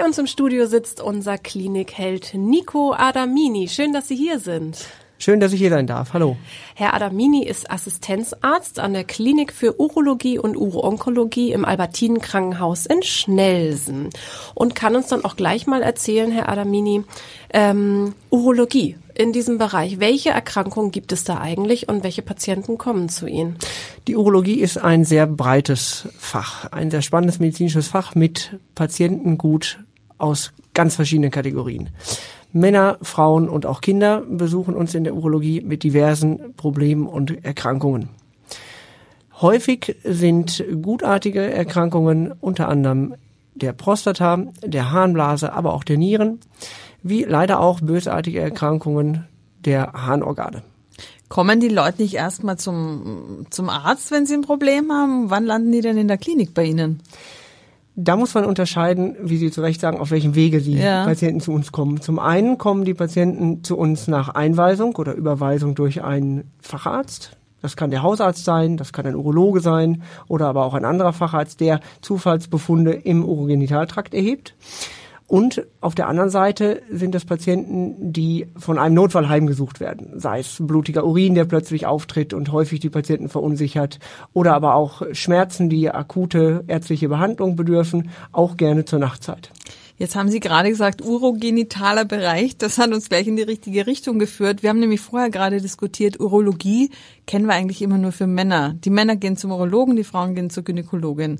[0.00, 3.68] Bei uns im Studio sitzt unser Klinikheld Nico Adamini.
[3.68, 4.86] Schön, dass Sie hier sind.
[5.18, 6.14] Schön, dass ich hier sein darf.
[6.14, 6.38] Hallo.
[6.74, 13.02] Herr Adamini ist Assistenzarzt an der Klinik für Urologie und Uroonkologie im Albertinen Krankenhaus in
[13.02, 14.08] Schnelsen
[14.54, 17.04] und kann uns dann auch gleich mal erzählen, Herr Adamini,
[17.52, 20.00] ähm, Urologie in diesem Bereich.
[20.00, 23.58] Welche Erkrankungen gibt es da eigentlich und welche Patienten kommen zu Ihnen?
[24.08, 29.78] Die Urologie ist ein sehr breites Fach, ein sehr spannendes medizinisches Fach mit Patientengut
[30.20, 31.90] aus ganz verschiedenen Kategorien.
[32.52, 38.08] Männer, Frauen und auch Kinder besuchen uns in der Urologie mit diversen Problemen und Erkrankungen.
[39.40, 43.14] Häufig sind gutartige Erkrankungen unter anderem
[43.54, 46.40] der Prostata, der Harnblase, aber auch der Nieren,
[47.02, 49.26] wie leider auch bösartige Erkrankungen
[49.64, 50.62] der Harnorgane.
[51.28, 55.30] Kommen die Leute nicht erstmal zum, zum Arzt, wenn sie ein Problem haben?
[55.30, 57.00] Wann landen die denn in der Klinik bei Ihnen?
[58.02, 61.04] Da muss man unterscheiden, wie Sie zu Recht sagen, auf welchem Wege die ja.
[61.04, 62.00] Patienten zu uns kommen.
[62.00, 67.36] Zum einen kommen die Patienten zu uns nach Einweisung oder Überweisung durch einen Facharzt.
[67.60, 71.12] Das kann der Hausarzt sein, das kann ein Urologe sein oder aber auch ein anderer
[71.12, 74.54] Facharzt, der Zufallsbefunde im Urogenitaltrakt erhebt.
[75.30, 80.18] Und auf der anderen Seite sind das Patienten, die von einem Notfall heimgesucht werden.
[80.18, 84.00] Sei es blutiger Urin, der plötzlich auftritt und häufig die Patienten verunsichert.
[84.32, 89.52] Oder aber auch Schmerzen, die akute ärztliche Behandlung bedürfen, auch gerne zur Nachtzeit.
[89.98, 92.56] Jetzt haben Sie gerade gesagt, urogenitaler Bereich.
[92.56, 94.64] Das hat uns gleich in die richtige Richtung geführt.
[94.64, 96.90] Wir haben nämlich vorher gerade diskutiert, Urologie
[97.28, 98.74] kennen wir eigentlich immer nur für Männer.
[98.74, 101.38] Die Männer gehen zum Urologen, die Frauen gehen zur Gynäkologin.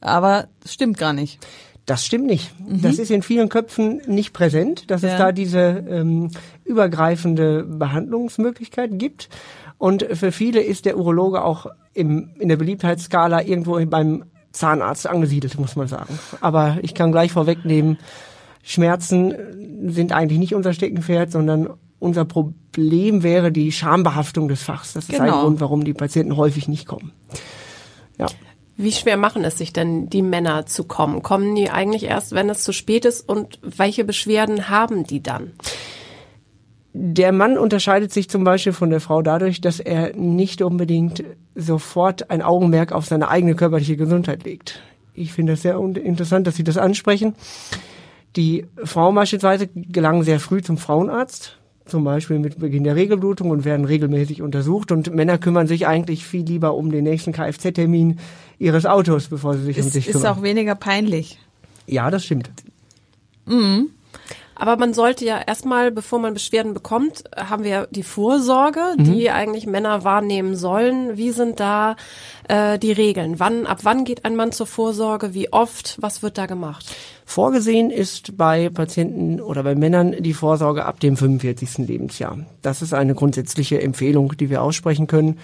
[0.00, 1.40] Aber das stimmt gar nicht.
[1.86, 2.52] Das stimmt nicht.
[2.58, 2.80] Mhm.
[2.82, 5.10] Das ist in vielen Köpfen nicht präsent, dass ja.
[5.10, 6.30] es da diese ähm,
[6.64, 9.28] übergreifende Behandlungsmöglichkeit gibt.
[9.76, 15.58] Und für viele ist der Urologe auch im, in der Beliebtheitsskala irgendwo beim Zahnarzt angesiedelt,
[15.58, 16.18] muss man sagen.
[16.40, 17.98] Aber ich kann gleich vorwegnehmen,
[18.62, 19.34] Schmerzen
[19.88, 21.68] sind eigentlich nicht unser Steckenpferd, sondern
[21.98, 24.94] unser Problem wäre die Schambehaftung des Fachs.
[24.94, 25.24] Das ist genau.
[25.24, 27.12] ein Grund, warum die Patienten häufig nicht kommen.
[28.18, 28.26] Ja.
[28.76, 31.22] Wie schwer machen es sich denn die Männer zu kommen?
[31.22, 33.28] Kommen die eigentlich erst, wenn es zu spät ist?
[33.28, 35.52] Und welche Beschwerden haben die dann?
[36.92, 41.24] Der Mann unterscheidet sich zum Beispiel von der Frau dadurch, dass er nicht unbedingt
[41.54, 44.80] sofort ein Augenmerk auf seine eigene körperliche Gesundheit legt.
[45.12, 47.34] Ich finde es sehr interessant, dass Sie das ansprechen.
[48.36, 53.64] Die Frauen beispielsweise gelangen sehr früh zum Frauenarzt, zum Beispiel mit Beginn der Regelblutung und
[53.64, 54.90] werden regelmäßig untersucht.
[54.90, 58.18] Und Männer kümmern sich eigentlich viel lieber um den nächsten Kfz-Termin
[58.58, 60.22] ihres Autos, bevor sie sich ist, um sich kümmern.
[60.22, 61.38] Ist auch weniger peinlich.
[61.86, 62.50] Ja, das stimmt.
[63.46, 63.90] Mhm.
[64.56, 69.04] Aber man sollte ja erstmal, bevor man Beschwerden bekommt, haben wir die Vorsorge, mhm.
[69.04, 71.16] die eigentlich Männer wahrnehmen sollen.
[71.16, 71.96] Wie sind da
[72.48, 73.40] äh, die Regeln?
[73.40, 75.34] Wann, ab wann geht ein Mann zur Vorsorge?
[75.34, 75.96] Wie oft?
[76.00, 76.94] Was wird da gemacht?
[77.26, 81.78] Vorgesehen ist bei Patienten oder bei Männern die Vorsorge ab dem 45.
[81.88, 82.38] Lebensjahr.
[82.62, 85.38] Das ist eine grundsätzliche Empfehlung, die wir aussprechen können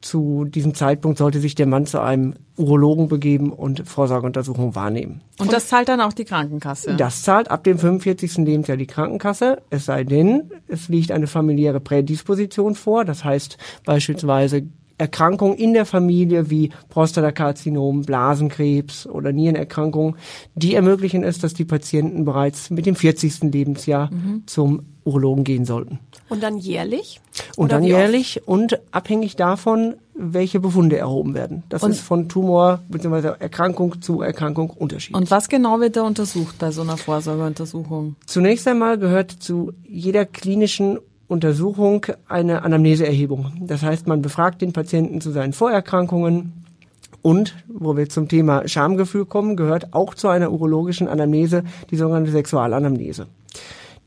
[0.00, 5.22] zu diesem Zeitpunkt sollte sich der Mann zu einem Urologen begeben und Vorsorgeuntersuchung wahrnehmen.
[5.38, 6.94] Und das zahlt dann auch die Krankenkasse?
[6.96, 8.38] Das zahlt ab dem 45.
[8.38, 14.62] Lebensjahr die Krankenkasse, es sei denn, es liegt eine familiäre Prädisposition vor, das heißt beispielsweise
[14.98, 20.16] Erkrankungen in der Familie wie Prostatakarzinom, Blasenkrebs oder Nierenerkrankungen,
[20.54, 23.52] die ermöglichen es, dass die Patienten bereits mit dem 40.
[23.52, 24.42] Lebensjahr mhm.
[24.46, 26.00] zum Urologen gehen sollten.
[26.28, 27.20] Und dann jährlich?
[27.56, 28.48] Und dann jährlich oft?
[28.48, 31.62] und abhängig davon, welche Befunde erhoben werden.
[31.68, 33.34] Das und ist von Tumor bzw.
[33.38, 35.20] Erkrankung zu Erkrankung unterschiedlich.
[35.20, 38.16] Und was genau wird da untersucht bei so einer Vorsorgeuntersuchung?
[38.26, 43.52] Zunächst einmal gehört zu jeder klinischen Untersuchung eine Anamneseerhebung.
[43.60, 46.62] Das heißt, man befragt den Patienten zu seinen Vorerkrankungen,
[47.22, 52.30] und, wo wir zum Thema Schamgefühl kommen, gehört auch zu einer urologischen Anamnese die sogenannte
[52.30, 53.26] Sexualanamnese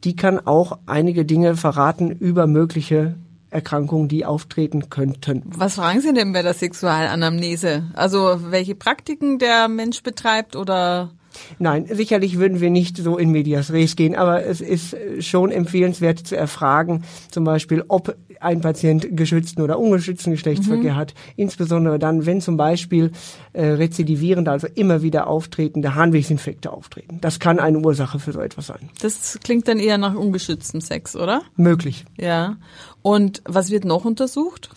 [0.04, 3.16] die kann auch einige Dinge verraten über mögliche
[3.50, 5.44] Erkrankungen, die auftreten könnten.
[5.46, 7.88] Was fragen Sie denn bei der Sexualanamnese?
[7.94, 11.12] Also welche Praktiken der Mensch betreibt oder?
[11.58, 16.20] Nein, sicherlich würden wir nicht so in Medias Res gehen, aber es ist schon empfehlenswert
[16.20, 20.98] zu erfragen, zum Beispiel, ob ein Patient geschützten oder ungeschützten Geschlechtsverkehr mhm.
[20.98, 23.12] hat, insbesondere dann, wenn zum Beispiel
[23.54, 27.20] äh, rezidivierende, also immer wieder auftretende Harnwegsinfekte auftreten.
[27.22, 28.90] Das kann eine Ursache für so etwas sein.
[29.02, 31.42] Das klingt dann eher nach ungeschütztem Sex, oder?
[31.56, 32.06] Möglich.
[32.18, 32.58] Ja.
[33.02, 34.70] Und was wird noch untersucht?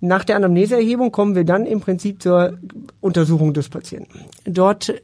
[0.00, 2.58] Nach der Anamneseerhebung kommen wir dann im Prinzip zur
[3.00, 4.20] Untersuchung des Patienten.
[4.44, 4.94] Dort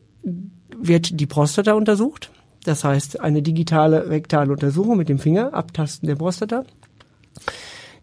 [0.80, 2.30] wird die Prostata untersucht.
[2.64, 6.64] Das heißt, eine digitale rektale Untersuchung mit dem Finger, Abtasten der Prostata.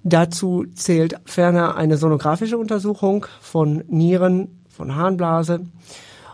[0.03, 5.61] Dazu zählt ferner eine sonografische Untersuchung von Nieren, von Harnblase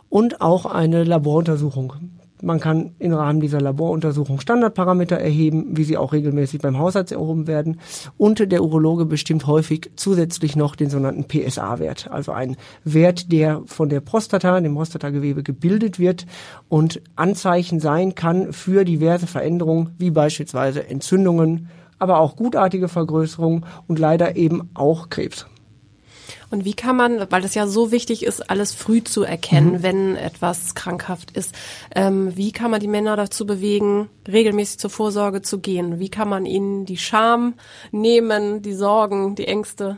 [0.09, 1.93] und auch eine Laboruntersuchung
[2.41, 7.47] man kann im Rahmen dieser Laboruntersuchung Standardparameter erheben, wie sie auch regelmäßig beim Hausarzt erhoben
[7.47, 7.79] werden.
[8.17, 13.89] Und der Urologe bestimmt häufig zusätzlich noch den sogenannten PSA-Wert, also ein Wert, der von
[13.89, 16.25] der Prostata, dem Prostatagewebe gebildet wird
[16.69, 23.99] und Anzeichen sein kann für diverse Veränderungen, wie beispielsweise Entzündungen, aber auch gutartige Vergrößerungen und
[23.99, 25.45] leider eben auch Krebs.
[26.49, 29.83] Und wie kann man, weil das ja so wichtig ist, alles früh zu erkennen, mhm.
[29.83, 31.53] wenn etwas krankhaft ist,
[31.95, 35.99] ähm, wie kann man die Männer dazu bewegen, regelmäßig zur Vorsorge zu gehen?
[35.99, 37.53] Wie kann man ihnen die Scham
[37.91, 39.97] nehmen, die Sorgen, die Ängste?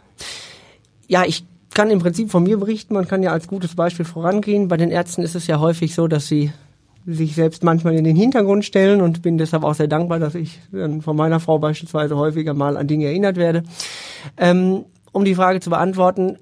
[1.08, 4.68] Ja, ich kann im Prinzip von mir berichten, man kann ja als gutes Beispiel vorangehen.
[4.68, 6.52] Bei den Ärzten ist es ja häufig so, dass sie
[7.06, 10.60] sich selbst manchmal in den Hintergrund stellen und bin deshalb auch sehr dankbar, dass ich
[10.72, 13.64] von meiner Frau beispielsweise häufiger mal an Dinge erinnert werde.
[14.38, 16.38] Ähm, um die Frage zu beantworten,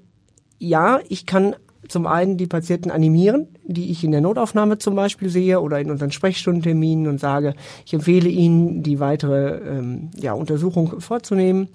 [0.58, 1.56] ja, ich kann
[1.88, 5.90] zum einen die Patienten animieren, die ich in der Notaufnahme zum Beispiel sehe oder in
[5.90, 11.68] unseren Sprechstundenterminen und sage, ich empfehle Ihnen, die weitere ähm, ja, Untersuchung vorzunehmen.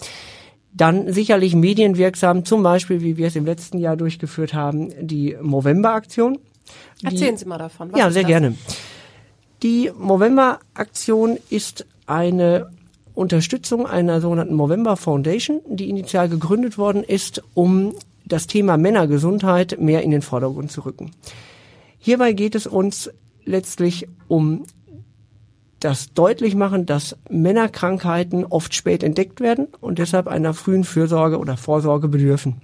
[0.74, 6.38] Dann sicherlich medienwirksam, zum Beispiel, wie wir es im letzten Jahr durchgeführt haben, die Movember-Aktion.
[7.03, 7.92] Erzählen Sie mal davon.
[7.92, 8.56] Was ja, sehr gerne.
[9.63, 12.69] Die Movember-Aktion ist eine
[13.15, 17.94] Unterstützung einer sogenannten Movember Foundation, die initial gegründet worden ist, um
[18.25, 21.12] das Thema Männergesundheit mehr in den Vordergrund zu rücken.
[21.97, 23.09] Hierbei geht es uns
[23.45, 24.65] letztlich um
[25.79, 31.57] das deutlich machen, dass Männerkrankheiten oft spät entdeckt werden und deshalb einer frühen Fürsorge oder
[31.57, 32.61] Vorsorge bedürfen.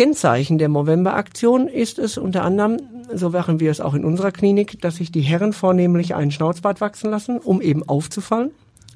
[0.00, 2.78] Kennzeichen der Movember-Aktion ist es unter anderem,
[3.12, 6.80] so machen wir es auch in unserer Klinik, dass sich die Herren vornehmlich einen Schnauzbart
[6.80, 8.50] wachsen lassen, um eben aufzufallen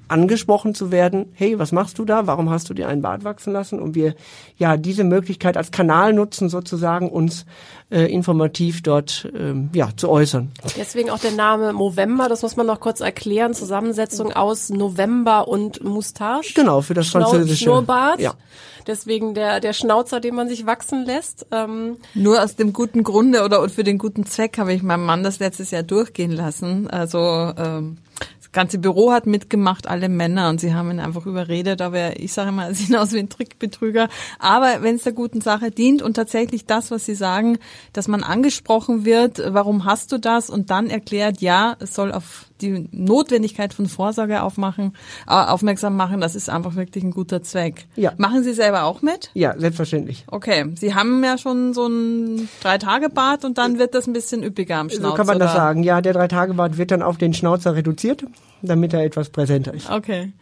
[0.08, 2.26] angesprochen zu werden, hey, was machst du da?
[2.26, 3.80] Warum hast du dir einen Bart wachsen lassen?
[3.80, 4.14] Und wir
[4.56, 7.46] ja diese Möglichkeit als Kanal nutzen, sozusagen uns
[7.90, 10.50] äh, informativ dort ähm, ja zu äußern.
[10.76, 13.54] Deswegen auch der Name Movember, das muss man noch kurz erklären.
[13.54, 16.52] Zusammensetzung aus November und Moustache.
[16.54, 17.64] Genau, für das französische.
[17.64, 18.20] Schnurrbart.
[18.20, 18.34] Ja.
[18.86, 21.46] Deswegen der, der Schnauzer, den man sich wachsen lässt.
[21.50, 21.96] Ähm.
[22.14, 25.38] Nur aus dem guten Grunde oder für den guten Zweck habe ich meinem Mann das
[25.38, 26.88] letztes Jahr durchgehen lassen.
[26.90, 27.18] Also
[27.56, 27.98] ähm,
[28.54, 32.48] ganze Büro hat mitgemacht, alle Männer und sie haben ihn einfach überredet, aber ich sage
[32.48, 34.08] immer, er sieht aus wie ein Trickbetrüger.
[34.38, 37.58] Aber wenn es der guten Sache dient und tatsächlich das, was sie sagen,
[37.92, 42.46] dass man angesprochen wird, warum hast du das und dann erklärt, ja, es soll auf
[42.60, 44.94] die Notwendigkeit von Vorsorge aufmachen,
[45.26, 47.86] äh, aufmerksam machen, das ist einfach wirklich ein guter Zweck.
[47.96, 48.12] Ja.
[48.16, 49.30] Machen Sie selber auch mit?
[49.34, 50.24] Ja, selbstverständlich.
[50.28, 54.76] Okay, Sie haben ja schon so ein Drei-Tage-Bad und dann wird das ein bisschen üppiger
[54.76, 55.08] am Schnauzer.
[55.10, 55.46] So kann man oder?
[55.46, 55.82] das sagen.
[55.82, 58.24] Ja, der Drei-Tage-Bad wird dann auf den Schnauzer reduziert,
[58.62, 59.90] damit er etwas präsenter ist.
[59.90, 60.32] Okay.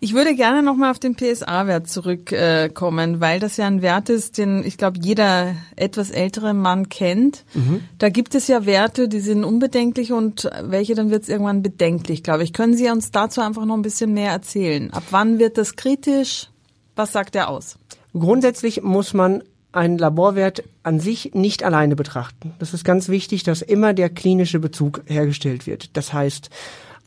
[0.00, 4.38] Ich würde gerne nochmal auf den PSA-Wert zurückkommen, äh, weil das ja ein Wert ist,
[4.38, 7.44] den ich glaube jeder etwas ältere Mann kennt.
[7.54, 7.80] Mhm.
[7.98, 12.22] Da gibt es ja Werte, die sind unbedenklich und welche dann wird es irgendwann bedenklich,
[12.22, 12.52] glaube ich.
[12.52, 14.92] Können Sie uns dazu einfach noch ein bisschen mehr erzählen?
[14.92, 16.48] Ab wann wird das kritisch?
[16.94, 17.76] Was sagt er aus?
[18.12, 22.54] Grundsätzlich muss man einen Laborwert an sich nicht alleine betrachten.
[22.58, 25.96] Das ist ganz wichtig, dass immer der klinische Bezug hergestellt wird.
[25.96, 26.50] Das heißt,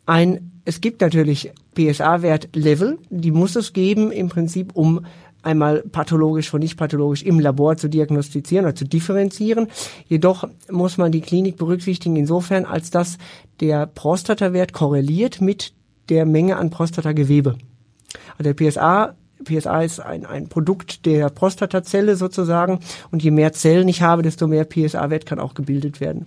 [0.05, 5.05] ein, es gibt natürlich PSA-Wert-Level, die muss es geben im Prinzip, um
[5.43, 9.67] einmal pathologisch von nicht pathologisch im Labor zu diagnostizieren oder zu differenzieren.
[10.07, 13.17] Jedoch muss man die Klinik berücksichtigen insofern, als dass
[13.59, 15.73] der Prostatawert korreliert mit
[16.09, 17.55] der Menge an Prostatagewebe.
[18.37, 22.79] Also der PSA PSA ist ein, ein Produkt der Prostatazelle sozusagen
[23.11, 26.25] und je mehr Zellen ich habe, desto mehr PSA-Wert kann auch gebildet werden.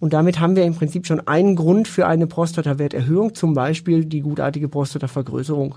[0.00, 4.20] Und damit haben wir im Prinzip schon einen Grund für eine Prostatawerterhöhung, zum Beispiel die
[4.20, 5.74] gutartige Prostatavergrößerung.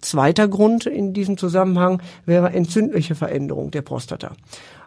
[0.00, 4.32] Zweiter Grund in diesem Zusammenhang wäre entzündliche Veränderung der Prostata.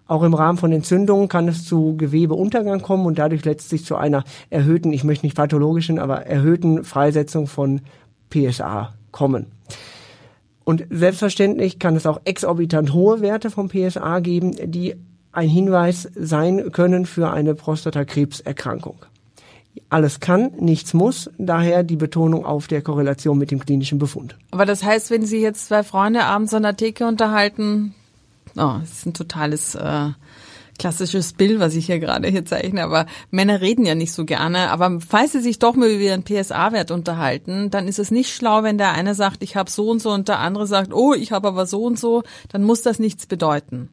[0.08, 4.24] Auch im Rahmen von Entzündungen kann es zu Gewebeuntergang kommen und dadurch letztlich zu einer
[4.50, 7.82] erhöhten, ich möchte nicht pathologischen, aber erhöhten Freisetzung von
[8.30, 9.48] PSA kommen.
[10.64, 14.96] Und selbstverständlich kann es auch exorbitant hohe Werte vom PSA geben, die
[15.32, 18.98] ein Hinweis sein können für eine Prostatakrebserkrankung.
[19.90, 24.36] Alles kann, nichts muss, daher die Betonung auf der Korrelation mit dem klinischen Befund.
[24.52, 27.94] Aber das heißt, wenn Sie jetzt zwei Freunde abends an der Theke unterhalten,
[28.56, 30.10] oh, das ist ein totales äh,
[30.78, 34.70] klassisches Bild, was ich hier gerade hier zeichne, aber Männer reden ja nicht so gerne.
[34.70, 38.64] Aber falls sie sich doch mal über ihren PSA-Wert unterhalten, dann ist es nicht schlau,
[38.64, 41.32] wenn der eine sagt, ich habe so und so und der andere sagt, oh, ich
[41.32, 43.90] habe aber so und so, dann muss das nichts bedeuten.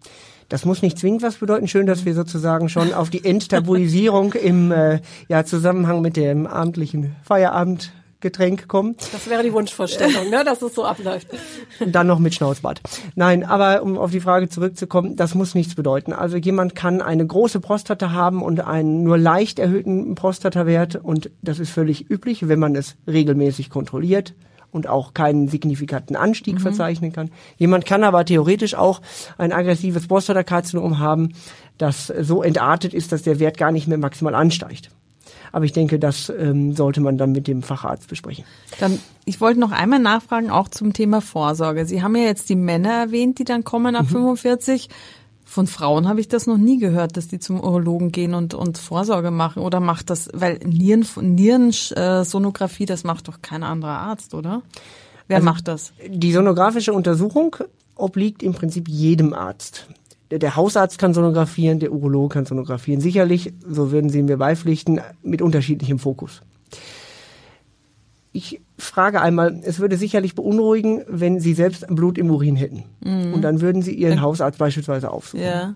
[0.49, 1.69] Das muss nicht zwingend was bedeuten.
[1.69, 7.17] Schön, dass wir sozusagen schon auf die Enttabuisierung im äh, ja, Zusammenhang mit dem abendlichen
[7.23, 7.93] Feierabend
[8.25, 8.97] Getränk kommen.
[9.13, 11.29] Das wäre die Wunschvorstellung, ne, dass es so abläuft.
[11.79, 12.81] Und dann noch mit Schnauzbart.
[13.15, 16.13] Nein, aber um auf die Frage zurückzukommen, das muss nichts bedeuten.
[16.13, 21.59] Also jemand kann eine große Prostata haben und einen nur leicht erhöhten Prostatawert und das
[21.59, 24.35] ist völlig üblich, wenn man es regelmäßig kontrolliert
[24.71, 26.61] und auch keinen signifikanten Anstieg mhm.
[26.61, 27.31] verzeichnen kann.
[27.59, 29.03] Jemand kann aber theoretisch auch
[29.37, 31.35] ein aggressives Prostatakarzinom haben,
[31.77, 34.91] das so entartet ist, dass der Wert gar nicht mehr maximal ansteigt.
[35.55, 38.45] Aber ich denke, das ähm, sollte man dann mit dem Facharzt besprechen.
[38.81, 41.87] Dann, ich wollte noch einmal nachfragen, auch zum Thema Vorsorge.
[41.87, 44.35] Sie haben ja jetzt die Männer erwähnt, die dann kommen ab mhm.
[44.35, 44.89] 45.
[45.45, 48.79] Von Frauen habe ich das noch nie gehört, dass die zum Urologen gehen und, und
[48.79, 49.63] Vorsorge machen.
[49.63, 54.63] Oder macht das, weil Nieren, Nierensonographie, das macht doch kein anderer Arzt, oder?
[55.29, 55.93] Wer also macht das?
[56.05, 57.55] Die sonografische Untersuchung
[57.95, 59.87] obliegt im Prinzip jedem Arzt
[60.31, 63.01] der Hausarzt kann sonografieren, der Urologe kann sonografieren.
[63.01, 66.43] Sicherlich, so würden Sie mir beipflichten, mit unterschiedlichem Fokus.
[68.33, 72.85] Ich frage einmal, es würde sicherlich beunruhigen, wenn Sie selbst Blut im Urin hätten.
[73.05, 73.33] Mhm.
[73.33, 75.45] Und dann würden Sie Ihren Hausarzt beispielsweise aufsuchen.
[75.45, 75.75] Ja.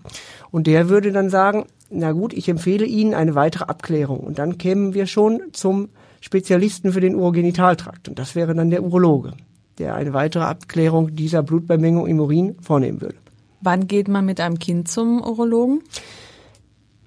[0.50, 4.20] Und der würde dann sagen, na gut, ich empfehle Ihnen eine weitere Abklärung.
[4.20, 5.90] Und dann kämen wir schon zum
[6.20, 8.08] Spezialisten für den Urogenitaltrakt.
[8.08, 9.34] Und das wäre dann der Urologe,
[9.78, 13.16] der eine weitere Abklärung dieser Blutbemengung im Urin vornehmen würde.
[13.60, 15.82] Wann geht man mit einem Kind zum Urologen?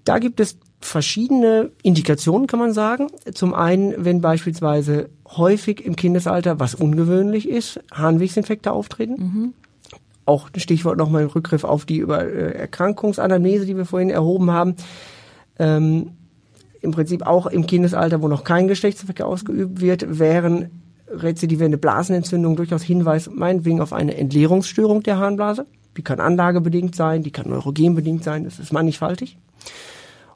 [0.03, 3.07] Da gibt es verschiedene Indikationen, kann man sagen.
[3.33, 9.13] Zum einen, wenn beispielsweise häufig im Kindesalter, was ungewöhnlich ist, Harnwegsinfekte auftreten.
[9.13, 9.53] Mhm.
[10.25, 14.51] Auch ein Stichwort nochmal im Rückgriff auf die über äh, Erkrankungsanamnese, die wir vorhin erhoben
[14.51, 14.75] haben.
[15.59, 16.11] Ähm,
[16.81, 20.69] Im Prinzip auch im Kindesalter, wo noch kein Geschlechtsverkehr ausgeübt wird, wären
[21.09, 25.65] rezidivierende Blasenentzündungen durchaus Hinweis meinetwegen auf eine Entleerungsstörung der Harnblase.
[25.97, 29.37] Die kann anlagebedingt sein, die kann neurogenbedingt sein, das ist mannigfaltig.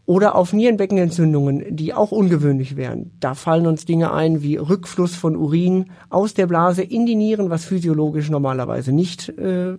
[0.08, 3.10] Oder auf Nierenbeckenentzündungen, die auch ungewöhnlich wären.
[3.20, 7.50] Da fallen uns Dinge ein wie Rückfluss von Urin aus der Blase in die Nieren,
[7.50, 9.78] was physiologisch normalerweise nicht äh,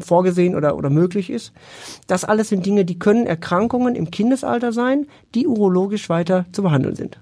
[0.00, 1.52] vorgesehen oder, oder möglich ist.
[2.06, 6.96] Das alles sind Dinge, die können Erkrankungen im Kindesalter sein, die urologisch weiter zu behandeln
[6.96, 7.20] sind.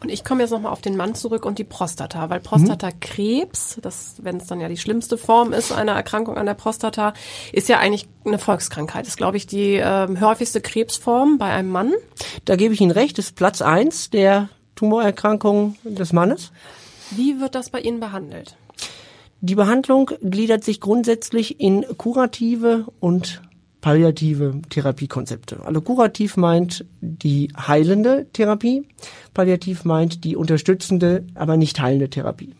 [0.00, 4.16] Und ich komme jetzt nochmal auf den Mann zurück und die Prostata, weil Prostatakrebs, das,
[4.18, 7.14] wenn es dann ja die schlimmste Form ist einer Erkrankung an der Prostata,
[7.52, 9.06] ist ja eigentlich eine Volkskrankheit.
[9.06, 11.92] Ist, glaube ich, die äh, häufigste Krebsform bei einem Mann.
[12.44, 16.52] Da gebe ich Ihnen recht, ist Platz eins der Tumorerkrankungen des Mannes.
[17.10, 18.56] Wie wird das bei Ihnen behandelt?
[19.40, 23.42] Die Behandlung gliedert sich grundsätzlich in kurative und
[23.86, 25.60] palliative Therapiekonzepte.
[25.64, 28.82] Also kurativ meint die heilende Therapie,
[29.32, 32.56] palliativ meint die unterstützende, aber nicht heilende Therapie.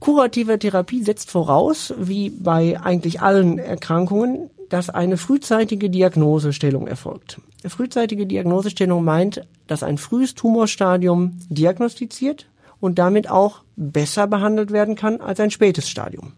[0.00, 7.40] Kurative Therapie setzt voraus, wie bei eigentlich allen Erkrankungen, dass eine frühzeitige Diagnosestellung erfolgt.
[7.64, 12.48] Frühzeitige Diagnosestellung meint, dass ein frühes Tumorstadium diagnostiziert
[12.80, 16.32] und damit auch besser behandelt werden kann als ein spätes Stadium.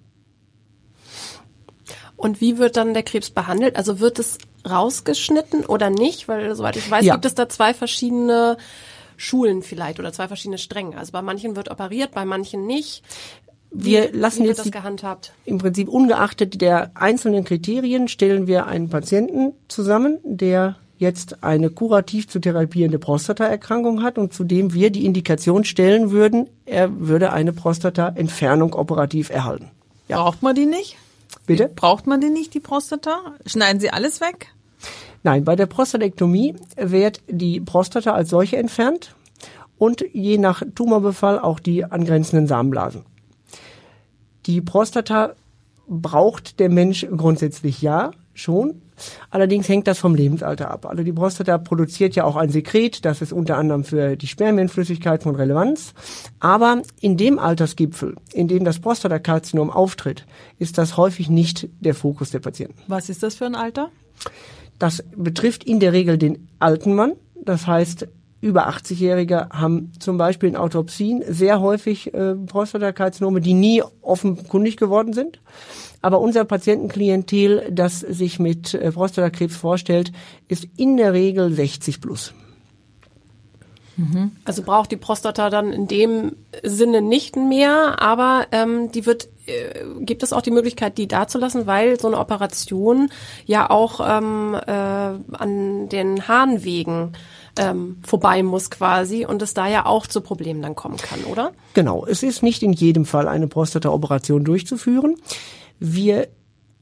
[2.22, 3.76] Und wie wird dann der Krebs behandelt?
[3.76, 4.38] Also wird es
[4.68, 6.28] rausgeschnitten oder nicht?
[6.28, 7.14] Weil soweit ich weiß, ja.
[7.14, 8.56] gibt es da zwei verschiedene
[9.16, 10.96] Schulen vielleicht oder zwei verschiedene Stränge.
[10.96, 13.02] Also bei manchen wird operiert, bei manchen nicht.
[13.72, 15.32] Wir lassen jetzt das gehandhabt?
[15.46, 22.28] im Prinzip ungeachtet der einzelnen Kriterien stellen wir einen Patienten zusammen, der jetzt eine kurativ
[22.28, 27.52] zu therapierende Prostataerkrankung hat und zu dem wir die Indikation stellen würden, er würde eine
[27.52, 29.70] Prostataentfernung operativ erhalten.
[30.06, 30.22] Ja.
[30.22, 30.96] Braucht man die nicht?
[31.46, 31.68] Bitte?
[31.68, 33.34] Braucht man denn nicht, die Prostata?
[33.46, 34.48] Schneiden Sie alles weg?
[35.22, 39.14] Nein, bei der Prostatektomie wird die Prostata als solche entfernt
[39.78, 43.04] und je nach Tumorbefall auch die angrenzenden Samenblasen.
[44.46, 45.34] Die Prostata
[45.88, 48.82] braucht der Mensch grundsätzlich ja schon,
[49.30, 50.87] Allerdings hängt das vom Lebensalter ab.
[50.87, 55.23] Also die Prostata produziert ja auch ein Sekret, das ist unter anderem für die Spermienflüssigkeit
[55.23, 55.94] von Relevanz.
[56.40, 60.26] Aber in dem Altersgipfel, in dem das Prostatakarzinom auftritt,
[60.59, 62.80] ist das häufig nicht der Fokus der Patienten.
[62.88, 63.90] Was ist das für ein Alter?
[64.78, 67.12] Das betrifft in der Regel den alten Mann.
[67.44, 68.09] Das heißt,
[68.42, 75.12] über 80-Jährige haben zum Beispiel in Autopsien sehr häufig äh, Prostatakarzinome, die nie offenkundig geworden
[75.12, 75.40] sind.
[76.02, 80.12] Aber unser Patientenklientel, das sich mit äh, Prostatakrebs vorstellt,
[80.49, 82.34] ist in der Regel 60 plus.
[83.96, 84.32] Mhm.
[84.44, 86.32] Also braucht die Prostata dann in dem
[86.64, 91.28] Sinne nicht mehr, aber ähm, die wird äh, gibt es auch die Möglichkeit, die da
[91.28, 93.11] zu lassen, weil so eine Operation
[93.44, 97.12] ja auch ähm, äh, an den Harnwegen
[97.56, 101.52] ähm, vorbei muss quasi und es da ja auch zu Problemen dann kommen kann, oder?
[101.75, 105.16] Genau, es ist nicht in jedem Fall eine Prostata-Operation durchzuführen.
[105.78, 106.28] Wir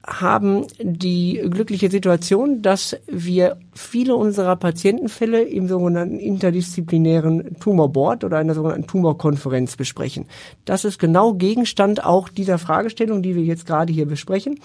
[0.07, 8.55] haben die glückliche Situation, dass wir viele unserer Patientenfälle im sogenannten interdisziplinären Tumorboard oder einer
[8.55, 10.27] sogenannten Tumorkonferenz besprechen.
[10.65, 14.59] Das ist genau Gegenstand auch dieser Fragestellung, die wir jetzt gerade hier besprechen,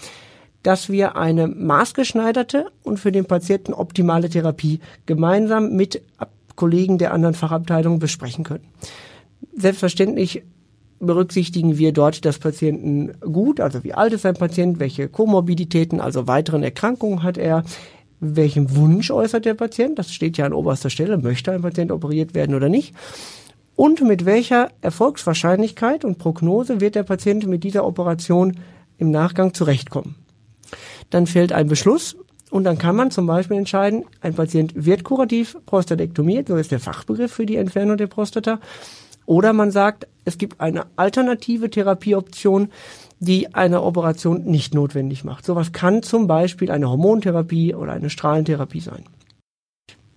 [0.65, 6.01] dass wir eine maßgeschneiderte und für den Patienten optimale Therapie gemeinsam mit
[6.55, 8.65] Kollegen der anderen Fachabteilungen besprechen können.
[9.55, 10.41] Selbstverständlich
[10.99, 16.25] berücksichtigen wir dort das Patienten gut, also wie alt ist ein Patient, welche Komorbiditäten, also
[16.25, 17.63] weiteren Erkrankungen hat er,
[18.19, 22.33] welchen Wunsch äußert der Patient, das steht ja an oberster Stelle, möchte ein Patient operiert
[22.33, 22.95] werden oder nicht,
[23.75, 28.57] und mit welcher Erfolgswahrscheinlichkeit und Prognose wird der Patient mit dieser Operation
[28.97, 30.15] im Nachgang zurechtkommen.
[31.09, 32.15] Dann fällt ein Beschluss
[32.51, 36.79] und dann kann man zum Beispiel entscheiden, ein Patient wird kurativ prostatektomiert, so ist der
[36.79, 38.59] Fachbegriff für die Entfernung der Prostata,
[39.25, 42.69] oder man sagt, es gibt eine alternative Therapieoption,
[43.19, 45.45] die eine Operation nicht notwendig macht.
[45.45, 49.05] Sowas kann zum Beispiel eine Hormontherapie oder eine Strahlentherapie sein.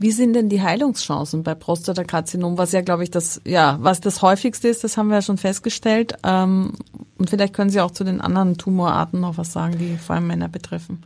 [0.01, 4.23] Wie sind denn die Heilungschancen bei Prostatakarzinom, was ja, glaube ich, das, ja, was das
[4.23, 6.15] häufigste ist, das haben wir ja schon festgestellt.
[6.23, 6.73] Ähm,
[7.19, 10.29] und vielleicht können Sie auch zu den anderen Tumorarten noch was sagen, die vor allem
[10.29, 11.03] Männer betreffen.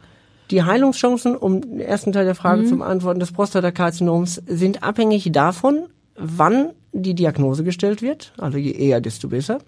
[0.51, 2.67] Die Heilungschancen, um den ersten Teil der Frage mhm.
[2.67, 9.01] zum Antworten des Prostatakarzinoms, sind abhängig davon, wann die Diagnose gestellt wird, also je eher,
[9.01, 9.61] desto besser,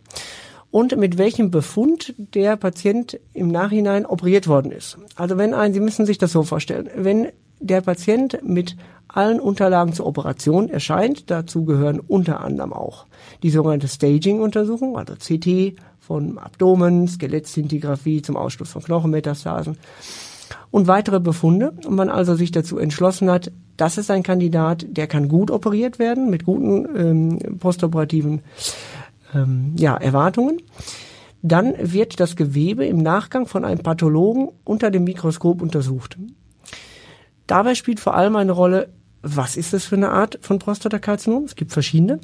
[0.71, 4.99] und mit welchem Befund der Patient im Nachhinein operiert worden ist.
[5.15, 7.29] Also wenn ein, Sie müssen sich das so vorstellen, wenn
[7.67, 8.77] der Patient mit
[9.09, 13.07] allen Unterlagen zur Operation erscheint, dazu gehören unter anderem auch
[13.43, 19.79] die sogenannte Staging-Untersuchung, also CT von Abdomen, Skelettszintigraphie zum Ausschluss von Knochenmetastasen,
[20.71, 25.07] und weitere Befunde und man also sich dazu entschlossen hat, das ist ein Kandidat, der
[25.07, 28.43] kann gut operiert werden mit guten ähm, postoperativen
[29.35, 30.61] ähm, ja, Erwartungen.
[31.43, 36.19] Dann wird das Gewebe im Nachgang von einem Pathologen unter dem Mikroskop untersucht.
[37.47, 38.91] Dabei spielt vor allem eine Rolle,
[39.23, 41.45] was ist das für eine Art von Prostatakarzinom?
[41.45, 42.21] Es gibt verschiedene.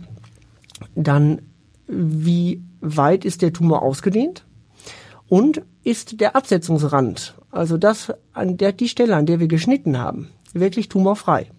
[0.94, 1.42] Dann,
[1.86, 4.44] wie weit ist der Tumor ausgedehnt?
[5.28, 10.28] Und ist der Absetzungsrand also das an der die Stelle, an der wir geschnitten haben,
[10.52, 11.50] wirklich tumorfrei.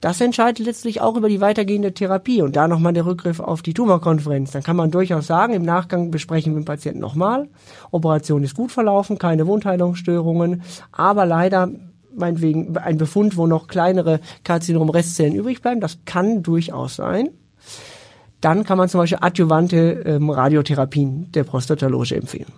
[0.00, 3.72] Das entscheidet letztlich auch über die weitergehende Therapie und da nochmal der Rückgriff auf die
[3.72, 4.50] Tumorkonferenz.
[4.50, 7.48] Dann kann man durchaus sagen, im Nachgang besprechen wir den Patienten nochmal.
[7.92, 11.70] Operation ist gut verlaufen, keine Wundheilungsstörungen, aber leider
[12.14, 15.80] meinetwegen ein Befund, wo noch kleinere Karzinom-Restzellen übrig bleiben.
[15.80, 17.30] Das kann durchaus sein.
[18.40, 22.52] Dann kann man zum Beispiel adjuvante ähm, Radiotherapien der Prostataloge empfehlen.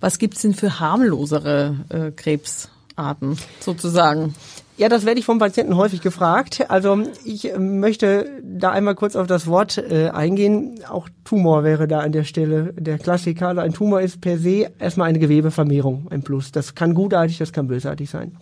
[0.00, 4.34] Was gibt's denn für harmlosere äh, Krebsarten sozusagen?
[4.76, 6.66] Ja, das werde ich vom Patienten häufig gefragt.
[6.68, 10.78] Also ich äh, möchte da einmal kurz auf das Wort äh, eingehen.
[10.88, 13.48] Auch Tumor wäre da an der Stelle der Klassiker.
[13.48, 16.52] Also ein Tumor ist per se erstmal eine Gewebevermehrung, ein Plus.
[16.52, 18.36] Das kann gutartig, das kann bösartig sein.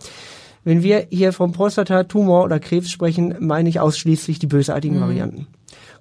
[0.67, 5.03] Wenn wir hier vom Prostatatumor oder Krebs sprechen, meine ich ausschließlich die bösartigen mhm.
[5.03, 5.47] Varianten.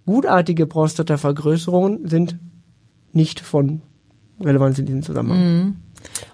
[0.07, 2.39] Gutartige Prostatavergrößerungen sind
[3.13, 3.83] nicht von
[4.41, 5.39] Relevanz in diesem Zusammenhang.
[5.39, 5.75] Mhm.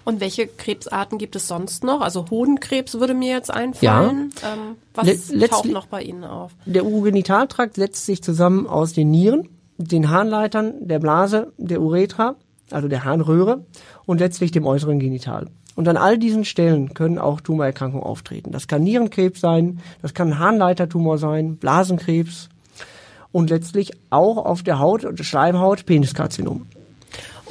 [0.06, 2.00] Und welche Krebsarten gibt es sonst noch?
[2.00, 4.32] Also Hodenkrebs würde mir jetzt einfallen.
[4.40, 4.54] Ja.
[4.54, 6.52] Ähm, was Le taucht noch bei Ihnen auf?
[6.64, 12.36] Der Urogenitaltrakt setzt sich zusammen aus den Nieren, den Harnleitern, der Blase, der Uretra,
[12.70, 13.66] also der Harnröhre
[14.06, 15.48] und letztlich dem äußeren Genital.
[15.74, 18.52] Und an all diesen Stellen können auch Tumorerkrankungen auftreten.
[18.52, 22.48] Das kann Nierenkrebs sein, das kann Harnleitertumor sein, Blasenkrebs
[23.32, 26.66] und letztlich auch auf der Haut und Schleimhaut Peniskarzinom.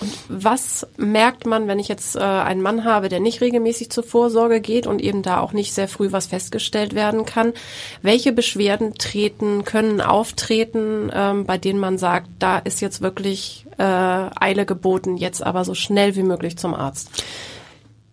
[0.01, 4.03] Und was merkt man, wenn ich jetzt äh, einen Mann habe, der nicht regelmäßig zur
[4.03, 7.53] Vorsorge geht und eben da auch nicht sehr früh was festgestellt werden kann?
[8.01, 13.83] Welche Beschwerden treten, können auftreten, ähm, bei denen man sagt, da ist jetzt wirklich äh,
[13.83, 17.23] Eile geboten, jetzt aber so schnell wie möglich zum Arzt?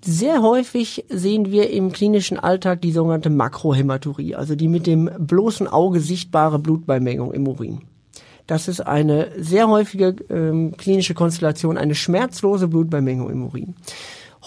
[0.00, 5.66] Sehr häufig sehen wir im klinischen Alltag die sogenannte Makrohämaturie, also die mit dem bloßen
[5.66, 7.82] Auge sichtbare Blutbeimengung im Urin.
[8.46, 13.74] Das ist eine sehr häufige ähm, klinische Konstellation, eine schmerzlose Blutbeimengung im Urin.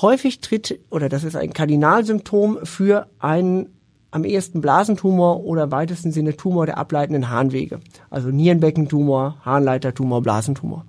[0.02, 3.70] Häufig tritt, oder das ist ein Kardinalsymptom für einen
[4.10, 7.80] am ehesten Blasentumor oder weitesten Sinne Tumor der ableitenden Harnwege.
[8.10, 10.86] Also Nierenbeckentumor, Harnleitertumor, Blasentumor.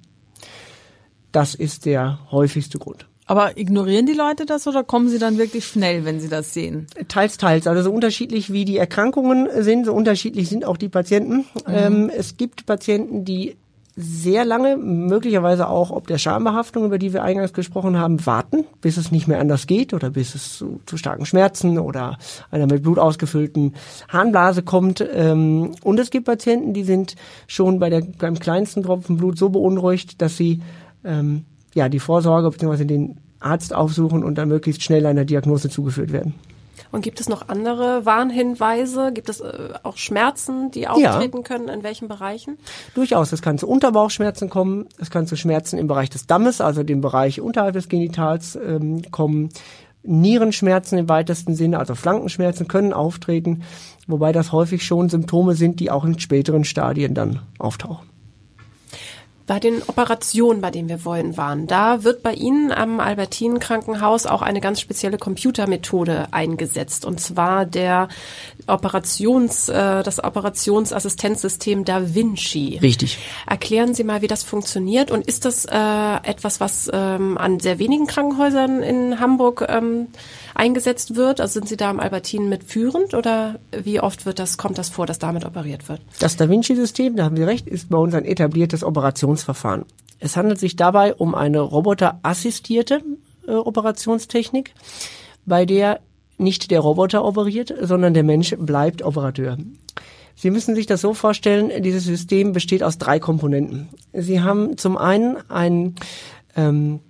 [1.33, 3.07] Das ist der häufigste Grund.
[3.27, 6.87] Aber ignorieren die Leute das oder kommen sie dann wirklich schnell, wenn sie das sehen?
[7.09, 7.67] Teils, teils.
[7.67, 11.37] Also so unterschiedlich wie die Erkrankungen sind, so unterschiedlich sind auch die Patienten.
[11.37, 11.45] Mhm.
[11.69, 13.57] Ähm, es gibt Patienten, die
[13.95, 18.97] sehr lange, möglicherweise auch ob der Schambehaftung, über die wir eingangs gesprochen haben, warten, bis
[18.97, 22.17] es nicht mehr anders geht oder bis es zu, zu starken Schmerzen oder
[22.51, 23.75] einer mit Blut ausgefüllten
[24.09, 25.07] Harnblase kommt.
[25.15, 29.51] Ähm, und es gibt Patienten, die sind schon bei der, beim kleinsten Tropfen Blut so
[29.51, 30.63] beunruhigt, dass sie
[31.05, 32.85] ähm, ja die Vorsorge bzw.
[32.85, 36.35] den Arzt aufsuchen und dann möglichst schnell einer Diagnose zugeführt werden.
[36.93, 39.13] Und gibt es noch andere Warnhinweise?
[39.13, 41.43] Gibt es äh, auch Schmerzen, die auftreten ja.
[41.43, 41.69] können?
[41.69, 42.59] In welchen Bereichen?
[42.95, 43.33] Durchaus.
[43.33, 44.87] Es kann zu Unterbauchschmerzen kommen.
[44.99, 49.11] Es kann zu Schmerzen im Bereich des Dammes, also dem Bereich unterhalb des Genitals ähm,
[49.11, 49.49] kommen.
[50.05, 53.63] Nierenschmerzen im weitesten Sinne, also Flankenschmerzen können auftreten,
[54.09, 58.12] wobei das häufig schon Symptome sind, die auch in späteren Stadien dann auftauchen.
[59.47, 64.27] Bei den Operationen, bei denen wir wollen waren, da wird bei Ihnen am Albertinen Krankenhaus
[64.27, 68.09] auch eine ganz spezielle Computermethode eingesetzt und zwar der
[68.67, 72.79] Operations, äh, das Operationsassistenzsystem Da Vinci.
[72.81, 73.19] Richtig.
[73.47, 77.79] Erklären Sie mal, wie das funktioniert und ist das äh, etwas, was ähm, an sehr
[77.79, 80.09] wenigen Krankenhäusern in Hamburg ähm,
[80.55, 81.41] eingesetzt wird?
[81.41, 84.88] Also sind Sie da am Albertinen mit führend oder wie oft wird das, kommt das
[84.88, 86.01] vor, dass damit operiert wird?
[86.19, 89.85] Das Da Vinci-System, da haben Sie recht, ist bei uns ein etabliertes Operationsverfahren.
[90.19, 93.03] Es handelt sich dabei um eine roboterassistierte
[93.47, 94.75] äh, Operationstechnik,
[95.47, 96.01] bei der
[96.38, 99.59] nicht der Roboter operiert, sondern der Mensch bleibt Operateur.
[100.35, 103.88] Sie müssen sich das so vorstellen, dieses System besteht aus drei Komponenten.
[104.12, 105.95] Sie haben zum einen ein
[106.57, 107.01] ähm,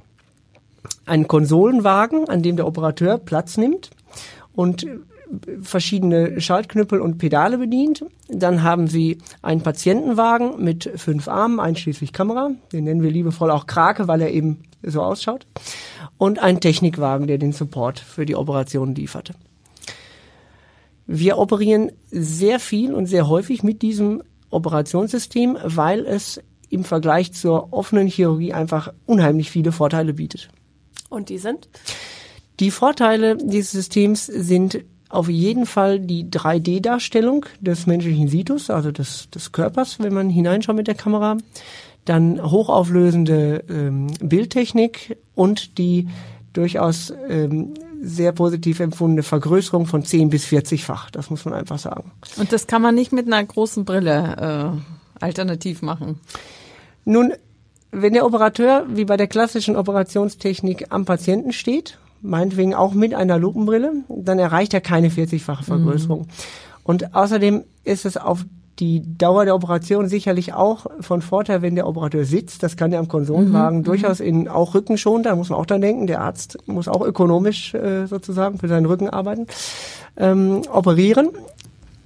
[1.06, 3.90] einen Konsolenwagen, an dem der Operateur Platz nimmt
[4.52, 4.86] und
[5.62, 8.04] verschiedene Schaltknüppel und Pedale bedient.
[8.28, 12.50] Dann haben Sie einen Patientenwagen mit fünf Armen, einschließlich Kamera.
[12.72, 15.46] Den nennen wir liebevoll auch Krake, weil er eben so ausschaut.
[16.18, 19.32] Und einen Technikwagen, der den Support für die Operation liefert.
[21.06, 27.72] Wir operieren sehr viel und sehr häufig mit diesem Operationssystem, weil es im Vergleich zur
[27.72, 30.48] offenen Chirurgie einfach unheimlich viele Vorteile bietet.
[31.12, 31.68] Und die sind?
[32.60, 39.28] Die Vorteile dieses Systems sind auf jeden Fall die 3D-Darstellung des menschlichen Situs, also des,
[39.30, 41.36] des Körpers, wenn man hineinschaut mit der Kamera.
[42.04, 46.08] Dann hochauflösende ähm, Bildtechnik und die
[46.52, 51.10] durchaus ähm, sehr positiv empfundene Vergrößerung von 10 bis 40-fach.
[51.10, 52.10] Das muss man einfach sagen.
[52.36, 56.18] Und das kann man nicht mit einer großen Brille äh, alternativ machen?
[57.04, 57.32] Nun,
[57.92, 63.38] wenn der Operateur, wie bei der klassischen Operationstechnik, am Patienten steht, meinetwegen auch mit einer
[63.38, 66.20] Lupenbrille, dann erreicht er keine 40-fache Vergrößerung.
[66.20, 66.26] Mhm.
[66.84, 68.44] Und außerdem ist es auf
[68.78, 72.62] die Dauer der Operation sicherlich auch von Vorteil, wenn der Operateur sitzt.
[72.62, 73.84] Das kann der am Konsolenwagen mhm.
[73.84, 75.22] durchaus in auch Rücken schon.
[75.22, 76.06] Da muss man auch dran denken.
[76.06, 79.46] Der Arzt muss auch ökonomisch äh, sozusagen für seinen Rücken arbeiten.
[80.16, 81.28] Ähm, operieren.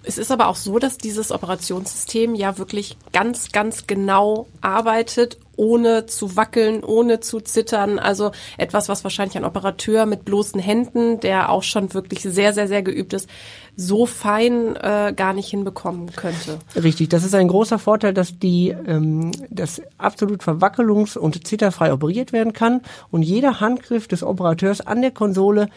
[0.07, 6.07] Es ist aber auch so, dass dieses Operationssystem ja wirklich ganz, ganz genau arbeitet, ohne
[6.07, 7.99] zu wackeln, ohne zu zittern.
[7.99, 12.69] Also etwas, was wahrscheinlich ein Operateur mit bloßen Händen, der auch schon wirklich sehr, sehr,
[12.69, 13.29] sehr geübt ist,
[13.75, 16.61] so fein äh, gar nicht hinbekommen könnte.
[16.81, 22.33] Richtig, das ist ein großer Vorteil, dass die ähm, das absolut verwackelungs- und zitterfrei operiert
[22.33, 25.69] werden kann und jeder Handgriff des Operateurs an der Konsole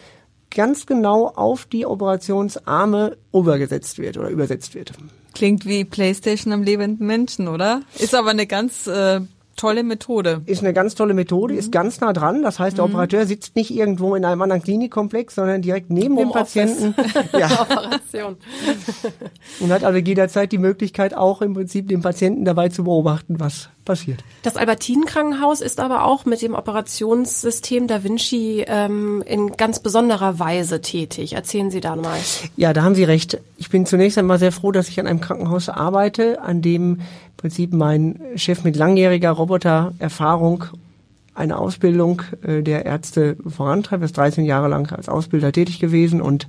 [0.50, 4.92] ganz genau auf die Operationsarme übergesetzt wird oder übersetzt wird.
[5.34, 7.82] Klingt wie Playstation am lebenden Menschen, oder?
[7.98, 9.20] Ist aber eine ganz äh,
[9.60, 10.40] tolle Methode.
[10.46, 11.58] Ist eine ganz tolle Methode, mhm.
[11.58, 12.42] ist ganz nah dran.
[12.42, 12.94] Das heißt, der mhm.
[12.94, 16.94] Operateur sitzt nicht irgendwo in einem anderen Klinikkomplex, sondern direkt neben Home dem Patienten.
[17.38, 17.48] ja.
[17.60, 18.36] Operation.
[19.60, 23.68] Und hat also jederzeit die Möglichkeit, auch im Prinzip den Patienten dabei zu beobachten, was
[23.84, 24.24] passiert.
[24.42, 30.38] Das Albertinen Krankenhaus ist aber auch mit dem Operationssystem Da Vinci ähm, in ganz besonderer
[30.38, 31.34] Weise tätig.
[31.34, 32.18] Erzählen Sie da mal.
[32.56, 33.40] Ja, da haben Sie recht.
[33.56, 37.36] Ich bin zunächst einmal sehr froh, dass ich an einem Krankenhaus arbeite, an dem im
[37.36, 40.64] Prinzip mein Chef mit langjähriger Robotererfahrung
[41.34, 44.02] eine Ausbildung äh, der Ärzte vorantreibt.
[44.02, 46.48] Er ist 13 Jahre lang als Ausbilder tätig gewesen und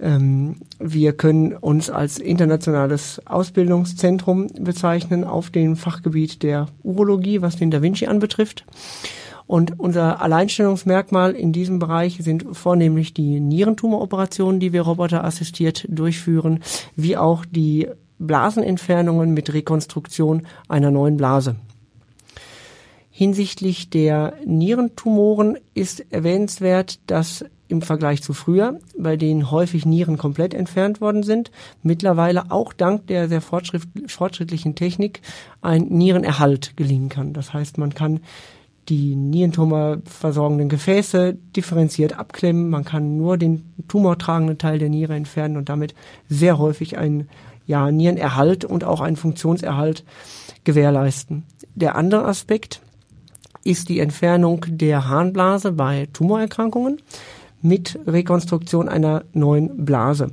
[0.00, 7.70] ähm, wir können uns als internationales Ausbildungszentrum bezeichnen auf dem Fachgebiet der Urologie, was den
[7.70, 8.64] Da Vinci anbetrifft.
[9.46, 16.60] Und unser Alleinstellungsmerkmal in diesem Bereich sind vornehmlich die Nierentumoroperationen, die wir roboterassistiert durchführen,
[16.94, 17.88] wie auch die
[18.20, 21.56] Blasenentfernungen mit Rekonstruktion einer neuen Blase.
[23.10, 30.54] Hinsichtlich der Nierentumoren ist erwähnenswert, dass im Vergleich zu früher, bei denen häufig Nieren komplett
[30.54, 31.50] entfernt worden sind,
[31.82, 35.20] mittlerweile auch dank der sehr fortschrittlichen Technik
[35.60, 37.32] ein Nierenerhalt gelingen kann.
[37.32, 38.20] Das heißt, man kann
[38.88, 42.70] die Nierentumor versorgenden Gefäße differenziert abklemmen.
[42.70, 45.94] Man kann nur den tumortragenden Teil der Niere entfernen und damit
[46.28, 47.28] sehr häufig einen
[47.70, 50.04] ja, Nierenerhalt und auch einen Funktionserhalt
[50.64, 51.44] gewährleisten.
[51.76, 52.82] Der andere Aspekt
[53.62, 57.00] ist die Entfernung der Harnblase bei Tumorerkrankungen
[57.62, 60.32] mit Rekonstruktion einer neuen Blase.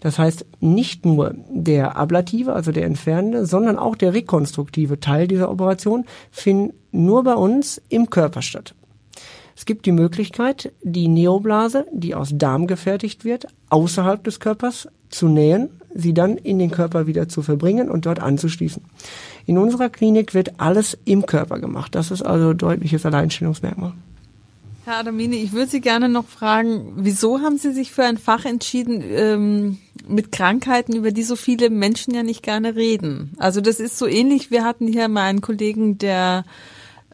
[0.00, 5.50] Das heißt, nicht nur der ablative, also der entfernende, sondern auch der rekonstruktive Teil dieser
[5.50, 8.74] Operation finden nur bei uns im Körper statt.
[9.56, 15.28] Es gibt die Möglichkeit, die Neoblase, die aus Darm gefertigt wird, außerhalb des Körpers zu
[15.28, 18.82] nähen, sie dann in den Körper wieder zu verbringen und dort anzuschließen.
[19.46, 21.94] In unserer Klinik wird alles im Körper gemacht.
[21.94, 23.92] Das ist also deutliches Alleinstellungsmerkmal.
[24.84, 28.44] Herr Adamini, ich würde Sie gerne noch fragen, wieso haben Sie sich für ein Fach
[28.44, 33.32] entschieden ähm, mit Krankheiten, über die so viele Menschen ja nicht gerne reden?
[33.38, 36.44] Also das ist so ähnlich, wir hatten hier mal einen Kollegen, der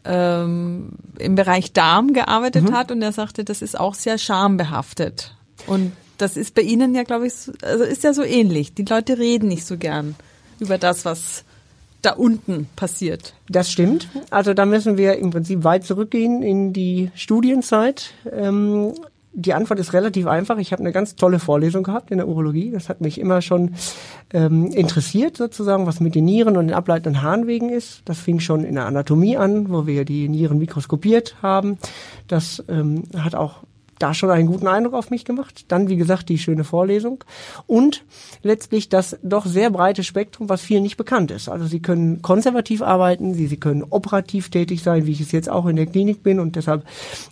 [0.03, 2.73] ähm, im Bereich Darm gearbeitet mhm.
[2.73, 5.35] hat und er sagte, das ist auch sehr schambehaftet.
[5.65, 8.73] Und das ist bei Ihnen ja, glaube ich, also ist ja so ähnlich.
[8.73, 10.15] Die Leute reden nicht so gern
[10.59, 11.43] über das, was
[12.01, 13.33] da unten passiert.
[13.49, 14.07] Das stimmt.
[14.29, 18.13] Also da müssen wir im Prinzip weit zurückgehen in die Studienzeit.
[18.31, 18.93] Ähm,
[19.33, 20.57] die Antwort ist relativ einfach.
[20.57, 22.71] Ich habe eine ganz tolle Vorlesung gehabt in der Urologie.
[22.71, 23.75] Das hat mich immer schon
[24.33, 28.01] ähm, interessiert, sozusagen, was mit den Nieren und den ableitenden Harnwegen ist.
[28.05, 31.77] Das fing schon in der Anatomie an, wo wir die Nieren mikroskopiert haben.
[32.27, 33.63] Das ähm, hat auch
[34.01, 35.65] da schon einen guten Eindruck auf mich gemacht.
[35.67, 37.23] Dann, wie gesagt, die schöne Vorlesung.
[37.67, 38.03] Und
[38.43, 41.49] letztlich das doch sehr breite Spektrum, was vielen nicht bekannt ist.
[41.49, 45.49] Also Sie können konservativ arbeiten, Sie, Sie können operativ tätig sein, wie ich es jetzt
[45.49, 46.39] auch in der Klinik bin.
[46.39, 46.85] Und deshalb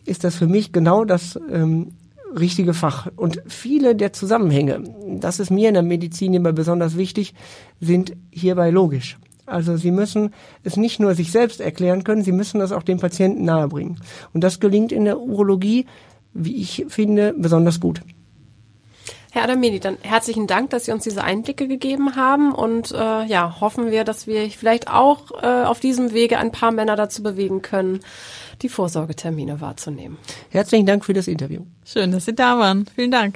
[0.06, 1.92] ist das für mich genau das ähm,
[2.38, 3.08] richtige Fach.
[3.16, 4.84] Und viele der Zusammenhänge,
[5.20, 7.34] das ist mir in der Medizin immer besonders wichtig,
[7.80, 9.18] sind hierbei logisch.
[9.50, 13.00] Also Sie müssen es nicht nur sich selbst erklären können, Sie müssen das auch dem
[13.00, 14.00] Patienten nahebringen.
[14.34, 15.86] Und das gelingt in der Urologie
[16.34, 18.02] wie ich finde, besonders gut.
[19.32, 23.62] Herr Adamedi, dann herzlichen Dank, dass Sie uns diese Einblicke gegeben haben und äh, ja,
[23.62, 27.62] hoffen wir, dass wir vielleicht auch äh, auf diesem Wege ein paar Männer dazu bewegen
[27.62, 28.00] können,
[28.64, 30.18] die Vorsorgetermine wahrzunehmen.
[30.50, 31.62] Herzlichen Dank für das Interview.
[31.86, 32.88] Schön, dass Sie da waren.
[32.96, 33.36] Vielen Dank.